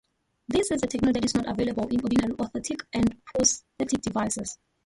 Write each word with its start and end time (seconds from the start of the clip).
This 0.47 0.71
is 0.71 0.81
a 0.81 0.87
technology 0.87 1.13
that 1.19 1.25
is 1.25 1.35
not 1.35 1.47
available 1.47 1.85
in 1.89 2.01
ordinary 2.01 2.33
orthotics 2.33 2.87
and 2.91 3.21
prosthetics 3.37 4.01
devices. 4.01 4.57